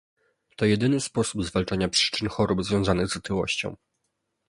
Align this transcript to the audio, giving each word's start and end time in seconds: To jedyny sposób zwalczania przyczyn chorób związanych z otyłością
To 0.55 0.65
jedyny 0.65 0.99
sposób 1.01 1.43
zwalczania 1.43 1.89
przyczyn 1.89 2.27
chorób 2.29 2.63
związanych 2.63 3.07
z 3.07 3.17
otyłością 3.17 3.75